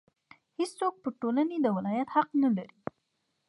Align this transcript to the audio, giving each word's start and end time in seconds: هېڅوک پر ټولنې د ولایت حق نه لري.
هېڅوک 0.57 0.95
پر 1.03 1.11
ټولنې 1.21 1.57
د 1.61 1.67
ولایت 1.77 2.09
حق 2.15 2.29
نه 2.43 2.49
لري. 2.57 2.77